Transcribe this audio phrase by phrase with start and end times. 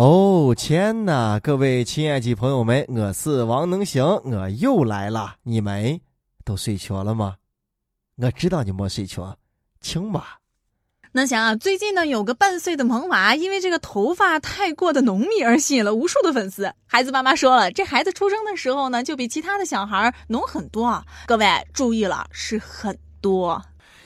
[0.00, 1.40] 哦天哪！
[1.40, 5.34] 各位亲爱的朋友们，我是王能行，我又来了。
[5.42, 6.00] 你们
[6.44, 7.34] 都睡着了吗？
[8.16, 9.36] 我知道你没睡着，
[9.80, 10.38] 请吧。
[11.10, 16.72] 能行啊，最近呢有个半岁的萌娃，因为这个头发太过的浓密而吸引了无数的粉丝。
[16.86, 21.04] 孩子妈妈说了，这孩子出生的时候呢就比其他的小孩浓很多。
[21.26, 23.60] 各位注意了，是很多。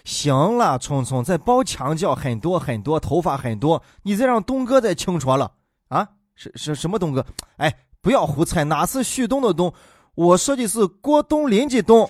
[0.05, 5.53] 行了，聪聪在包墙角很多很多头发很多，你再让东哥再清楚了。
[5.93, 7.25] 啊，是是什么东哥？
[7.59, 9.73] 哎，不要胡猜，哪是旭东的东？
[10.15, 12.09] 我说的是郭东林的东。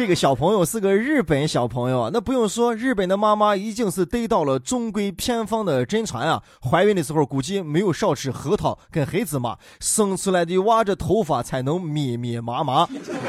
[0.00, 6.42] 这个小朋友是个日本小朋友啊，那不用说，日本的妈妈已经是得到了中规偏方的真传啊。
[6.62, 12.88] 怀孕的时候估计没有少吃核桃跟黑芝麻，生出来的娃这头发才能密密麻麻。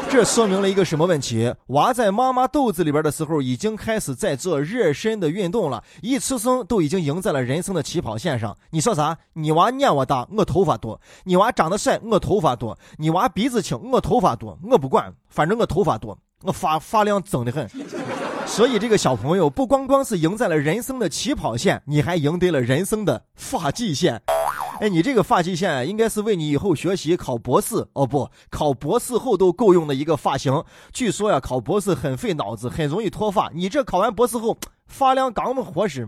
[0.09, 1.53] 这说明了一个什么问题？
[1.67, 8.55] 娃在妈妈肚子里边的时候，已经开始在做热身的运动了，一出生都已经赢在了人生的起跑线上。
[8.69, 9.17] 你说啥？
[9.33, 14.57] 你娃年我大，我头发多；你娃长得帅，我头发多；你娃鼻子轻，我头发多。
[14.63, 16.17] 我不管，反正我头发多。
[16.43, 17.69] 我发发量增的很，
[18.45, 24.21] 所以这个小朋友不光光是赢在了人生的起跑线，你还赢得了人生的发际线。
[24.79, 30.63] 哎，你这个发际线应该是为你以后学习考博士哦不，考博士后都够用的一个发型。
[30.91, 33.51] 据说呀，考博士很费脑子，很容易脱发。
[33.53, 36.07] 你这考完博士后，发量刚合适。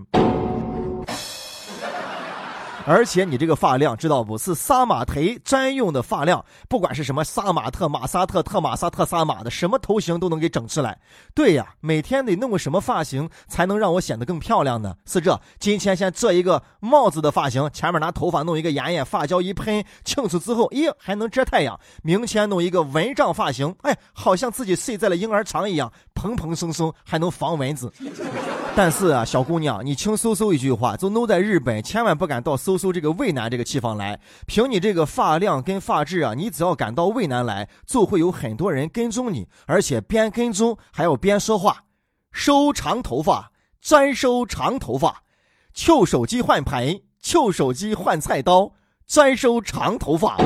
[2.85, 4.37] 而且你这个发量知道不？
[4.43, 10.99] 是杀马特专用的发量，不管是什么杀马特、马萨特、特马萨特、杀马的，什么头型都能给整出来。
[11.33, 14.93] 对呀，每天得弄个什么发型才能让我显得更漂亮呢？
[15.05, 21.79] 是这，今天先做一个帽子的发型，前面拿头发弄一个眼眼，发胶一喷，清楚之后，咦，还能遮太阳。
[22.01, 27.89] 明天弄一个蚊帐发型，哎，好像自己睡在了婴儿床一样，蓬蓬松松，还能防蚊子。
[28.75, 34.19] 但是啊，小姑娘，你轻搜搜一句话，就弄在日本，千万不敢到搜搜搜这个渭南这个地方来。
[34.47, 41.83] 凭你这个发量跟发质啊，你只要敢到渭南来，就会有很多人跟踪你，而且边跟踪还要边说话。
[42.31, 45.23] 收长头发，专收长头发，
[45.73, 48.71] 旧手机换盆，旧手机换菜刀，
[49.05, 50.37] 专收长头发。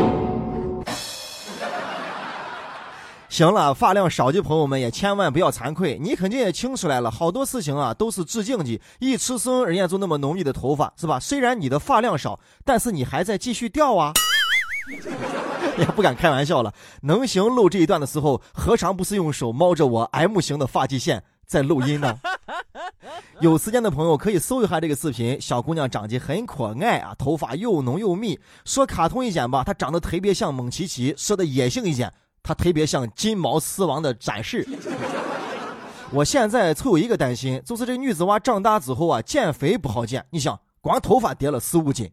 [3.37, 8.81] 行了，发量少的朋友们也千万不要惭愧，你肯定也听出来了，好多事情啊都是致敬的。
[8.97, 11.19] 一出生人家就那么浓密的头发，是吧？
[11.19, 14.11] 虽然你的发量少，但是你还在继续掉啊！
[15.77, 16.73] 也不敢开玩笑了。
[17.03, 22.17] 能行录这一段的时候，何尝不是用手猫着我 M 型的发际线在录音呢？
[23.39, 28.39] 有时间的朋友可以搜一下这个视频，小姑娘长得很可爱啊，头发又浓又密。
[28.65, 32.11] 说卡通一点吧，她长得特别像蒙奇奇；说的野性一点。
[32.47, 34.65] 他特别像金毛狮王的展示。
[36.11, 40.25] 我现在就有一个担心，就是这女子娃长大之后啊，减肥不好减。
[40.29, 42.09] 你想，光头发跌了四五斤。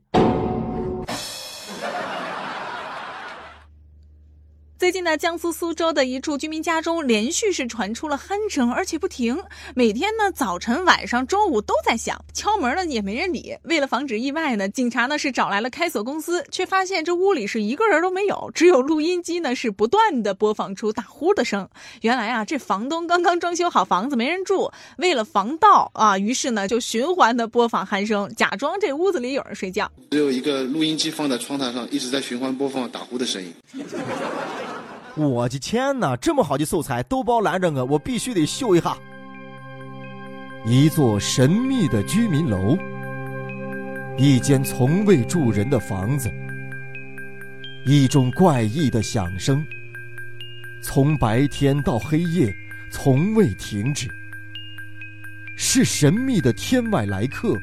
[4.94, 9.36] 近呢，江苏苏州的一处居民家中连续是传出了鼾声，而且不停。
[9.74, 13.56] 每天呢，早晨、晚上、中午都在响，敲门呢也没人理。
[13.64, 21.68] 为了防止意外呢，警察呢是找来了开锁公司，却发现这屋里是一个人都没有，只有录音机呢是不断的播放出打呼的声。
[22.02, 29.90] 原来啊，这房东刚刚装修好房子没人住，为了防盗啊，于是呢就循环的播放鼾声，假装这屋子里有人睡觉。
[30.12, 33.52] 只有一个录音机放在窗台上，一直在循环播放打呼的声音。
[35.16, 38.96] 我的天哪，这么好的素材都包拦着我，我必须得秀一下。
[40.66, 42.76] 一座神秘的居民楼，
[44.18, 46.28] 一间从未住人的房子，
[47.86, 49.64] 一种怪异的响声，
[50.82, 52.52] 从白天到黑夜
[52.90, 54.08] 从未停止。
[55.56, 57.56] 是神秘的天外来客，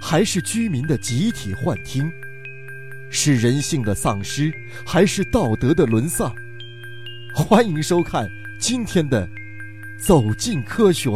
[0.00, 2.10] 还是居民的集体幻听？
[3.08, 4.50] 是人性的丧失，
[4.84, 6.34] 还是道德的沦丧？
[7.34, 8.28] 欢迎收看
[8.60, 9.26] 今天的
[9.98, 11.08] 《走进科学》。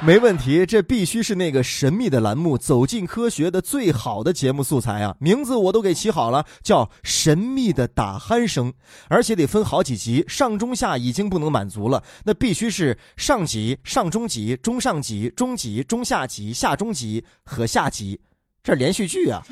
[0.00, 5.16] 没问题，这必须是那个神秘的栏目《走进科学》的最好的节目素材啊！
[5.18, 8.72] 名字我都给起好了，叫《神秘的打鼾声》，
[9.08, 18.20] 而且得分好几集，上中下已经不能满足了，那必须是上集、上中集、中上集、中集、中下集、下中集和下集，
[18.62, 19.42] 这连续剧啊！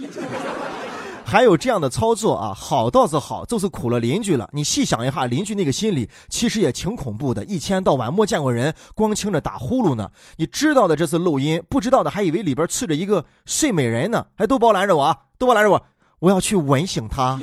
[1.29, 4.49] 还有这样的操作啊，好倒是好，就是苦了邻居了。
[4.51, 10.11] 你细想一下，邻居那个心里其实也挺恐怖的，一天到晚没见过人，光听着打呼噜呢。
[10.39, 14.25] 你知道的这是录音，不知道的还以为里边睡着一个睡美人呢。
[14.39, 15.83] 还都包拦着我啊，都包拦着我，
[16.21, 17.39] 我要去吻醒他。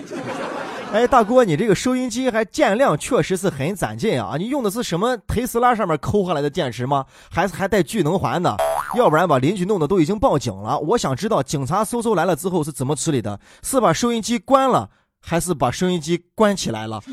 [0.91, 4.35] 哎，大哥，你这个收音机还电量确实是很攒劲啊！
[4.39, 7.05] 你用的是什么特斯拉上面抠下来的电池吗？
[7.29, 8.57] 还是还带聚能环的？
[8.95, 10.79] 要不然把邻居弄得都已经报警了。
[10.79, 13.39] 我想知道警察搜搜来了之后是怎么处理的？
[13.61, 14.89] 是把收音机关了，
[15.21, 17.01] 还是把收音机关起来了？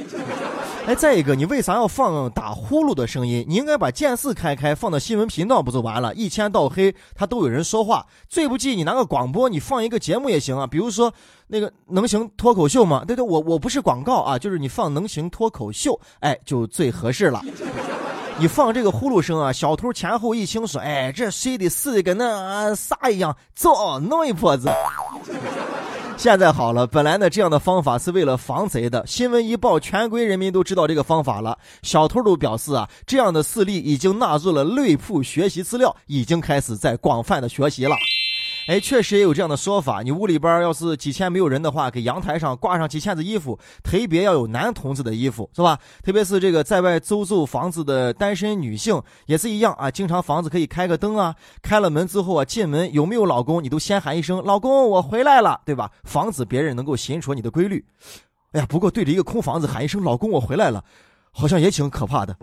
[0.84, 3.44] 哎，再一个，你为啥要放打呼噜的声音？
[3.48, 6.12] 你应该把电视开开，放到新闻频道不就完了？
[6.12, 8.04] 一天到黑，他都有人说话。
[8.28, 10.66] 最不济，你拿个广播，你放一个节目也行啊。
[10.66, 11.14] 比如说
[11.46, 13.04] 那个能行脱口秀吗？
[13.04, 17.40] 对对，我我不是广告啊，就是你放能行脱口秀，哎，就最合适了。
[18.38, 24.68] 你放这个呼噜声啊，小偷前后一清说，哎，这睡的是跟那啥一样，走，弄一破子。
[26.16, 29.04] 现在好了，本来呢这样的方法是为了防贼的。
[29.06, 31.56] 新闻一报，全国人民都知道这个方法了。
[31.82, 37.96] 小偷都表示啊，这样的事例已经纳入了内部学习资料，已经开始在广泛的学习了。
[38.66, 40.02] 哎，确实也有这样的说法。
[40.02, 45.78] 你屋里边要是几天没有人的话，给阳台上挂上几千子衣服，特别要有男同志的衣服，是吧？
[46.04, 49.90] 特别是这个在外租住房子的单身女性也是一样啊。
[49.90, 55.90] 经常房子可以开个灯啊，开了门之后啊，进门有没有老公，你都先喊一声“老公，我回来了”，对吧？
[56.04, 57.84] 防止别人能够寻出你的规律。
[58.52, 60.84] 哎呀，不过对着一个空房子喊一声“老公，我回来了”，
[61.32, 62.36] 好像也挺可怕的。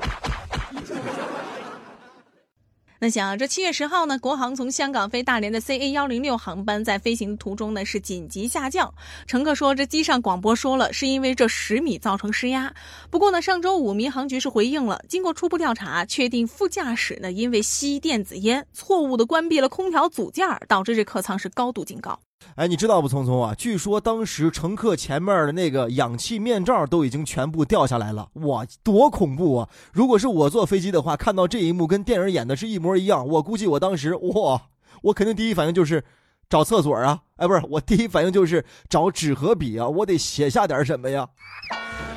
[3.02, 8.94] 那想这七月十号呢，国航从香港飞大连的 CA 幺零六航班在飞行途中呢是紧急下降，
[9.26, 12.74] 乘客说这机上广播说了是因为这十米造成失压。
[13.10, 22.20] 不过呢，上周五民航局是回应了，经过初步调查，确定副驾驶呢因为吸电子烟，错误的关闭了空调组件，导致这客舱是高度警告。
[22.56, 23.54] 哎，你知道不，聪聪啊？
[23.56, 29.70] 据说当时乘客前面的那个氧气面罩都已经全部掉下来了，哇，多恐怖啊！
[29.94, 34.62] 如果是我坐飞机的话，看到这一幕跟电影演的是一模一样，我估计我当时哇，
[35.04, 36.04] 我肯定第一反应就是
[36.50, 37.20] 找厕所啊！
[37.36, 41.28] 哎，不是，我第一反应就是找纸和笔啊，我得写下点什么呀。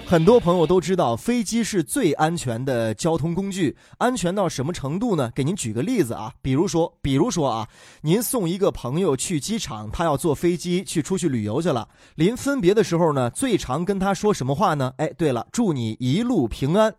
[0.06, 3.76] 很多朋友都知道，飞机是最安全的交通工具。
[3.98, 5.30] 安全到什么程度呢？
[5.34, 7.68] 给您举个例子啊，比如说，比如说啊，
[8.02, 11.88] 您送一个朋友去机场，他要坐飞机去出去旅游去了。
[12.14, 14.92] 临分别的时候呢，最常跟他说什么话呢？
[14.96, 16.94] 哎，对了，祝你一路平安。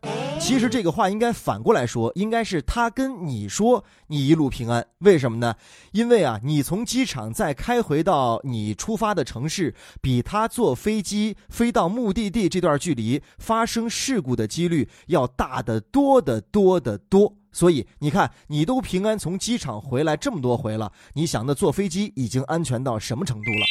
[0.46, 4.86] 其实这个话应该反过来说，应该是他跟你说你一路平安。
[5.00, 5.56] 为什么呢？
[5.94, 17.34] 因为啊，你从机场再开回到你出发的城市，比他坐飞机飞到目的地这段距离发生事故的几率要大得多得多得多。
[17.54, 23.66] 所以你看，你都平安从机场回来这么多回了，你想那坐飞机已经安全到什么程度了？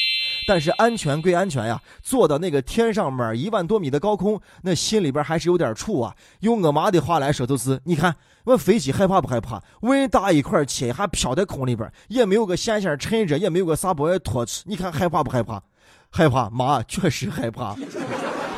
[0.46, 6.14] 但是安全归安全呀，坐到那个天上面一万多米的高空，那心里边还是有点怵啊。
[6.40, 9.62] 用我妈的话来说，就是你看，我飞机害怕不害怕？
[9.80, 15.62] 问大一块漆还飘在空里边，也没有个线线衬着，也没有个啥保险托出，你看害怕不害怕？
[16.10, 17.74] 害怕，妈确实害怕。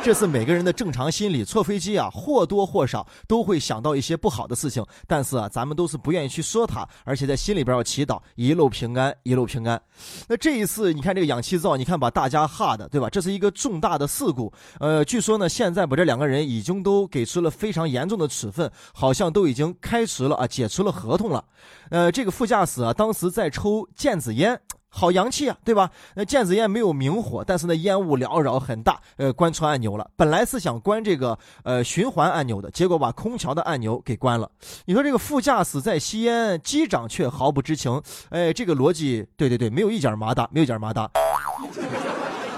[0.05, 1.43] 这是每个人的正常心理。
[1.43, 9.81] 坐飞机啊，或多或少都会想到一些不好的事情，但是啊，咱们都是不愿意去说它，而且在心里边要祈祷一路平安，一路平安。
[10.27, 13.09] 那这一次，你看这个氧气罩，你看把大家吓的，对吧？
[13.09, 14.53] 这是一个重大的事故。
[14.79, 21.43] 呃，据说呢，现在把这两个人已经都给出了非常严重的处分，好像都已经开除了啊，解除了合同了。
[21.89, 24.61] 呃，这个副驾驶啊，当时在抽电子烟。
[24.97, 25.91] 好洋气啊，对吧？
[26.15, 28.97] 那电子烟没有明火，但是那烟雾缭绕很大。
[29.17, 34.49] 呃，关错按钮了，本来是想关这个呃循环按钮的，结果把空调的按钮给关了。
[34.85, 38.01] 你说这个副驾驶在吸烟，机长却毫不知情。
[38.29, 41.11] 哎，这个逻辑，对对对，没有一点麻达，没有一点麻达。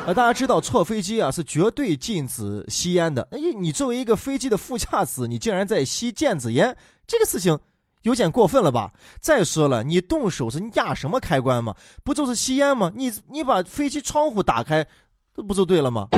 [0.06, 3.28] 呃，大家知道坐飞机啊是绝对禁止吸烟的。
[3.32, 6.78] 哎，你作为一个飞机的副驾驶，你竟然在吸电子烟，
[7.08, 7.58] 这个事情。
[8.04, 8.94] 有点过分了吧？
[9.20, 11.76] 再说了，你动手是压什么开关吗？
[12.04, 12.92] 不就是吸烟吗？
[12.96, 14.88] 你你把飞机窗户打开，
[15.36, 16.08] 这不就对了吗？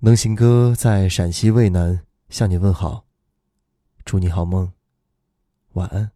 [0.00, 3.04] 能行哥在陕西渭南向你问好，
[4.04, 4.72] 祝你好梦，
[5.72, 6.12] 晚安，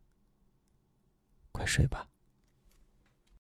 [1.51, 2.07] 快睡吧。